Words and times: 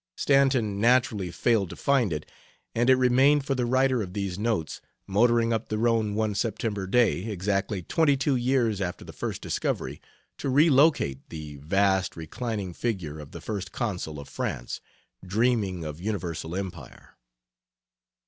Stanton 0.17 0.79
naturally 0.81 1.29
failed 1.29 1.69
to 1.69 1.75
find 1.75 2.11
it, 2.11 2.25
and 2.73 2.89
it 2.89 2.95
remained 2.95 3.45
for 3.45 3.53
the 3.53 3.67
writer 3.67 4.01
of 4.01 4.13
these 4.13 4.39
notes, 4.39 4.81
motoring 5.05 5.53
up 5.53 5.69
the 5.69 5.77
Rhone 5.77 6.15
one 6.15 6.33
September 6.33 6.87
day, 6.87 7.25
exactly 7.25 7.83
twenty 7.83 8.17
two 8.17 8.35
years 8.35 8.81
after 8.81 9.05
the 9.05 9.13
first 9.13 9.43
discovery, 9.43 10.01
to 10.39 10.49
re 10.49 10.71
locate 10.71 11.29
the 11.29 11.57
vast 11.57 12.15
reclining 12.15 12.73
figure 12.73 13.19
of 13.19 13.29
the 13.31 13.41
first 13.41 13.71
consul 13.71 14.19
of 14.19 14.27
France, 14.27 14.81
"dreaming 15.23 15.85
of 15.85 16.01
Universal 16.01 16.55
Empire." 16.55 17.13